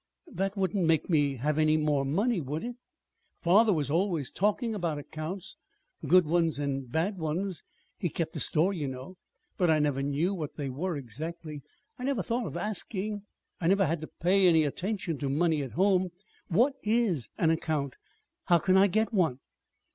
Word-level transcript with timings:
That 0.33 0.57
wouldn't 0.57 0.87
make 0.87 1.11
me 1.11 1.35
have 1.35 1.59
any 1.59 1.77
more 1.77 2.03
money, 2.03 2.41
would 2.41 2.63
it? 2.63 2.75
Father 3.39 3.71
was 3.71 3.91
always 3.91 4.31
talking 4.31 4.73
about 4.73 4.97
accounts 4.97 5.57
good 6.07 6.25
ones 6.25 6.57
and 6.57 6.91
bad 6.91 7.19
ones. 7.19 7.61
He 7.99 8.09
kept 8.09 8.35
a 8.35 8.39
store, 8.39 8.73
you 8.73 8.87
know. 8.87 9.17
But 9.57 9.69
I 9.69 9.77
never 9.77 10.01
knew 10.01 10.33
what 10.33 10.55
they 10.55 10.71
were, 10.71 10.97
exactly. 10.97 11.61
I 11.99 12.03
never 12.03 12.23
thought 12.23 12.47
of 12.47 12.57
asking. 12.57 13.27
I 13.59 13.67
never 13.67 13.85
had 13.85 14.01
to 14.01 14.07
pay 14.07 14.47
any 14.47 14.63
attention 14.65 15.19
to 15.19 15.29
money 15.29 15.61
at 15.61 15.73
home. 15.73 16.09
What 16.47 16.73
is 16.81 17.29
an 17.37 17.51
account? 17.51 17.95
How 18.45 18.57
can 18.57 18.77
I 18.77 18.87
get 18.87 19.13
one?" 19.13 19.37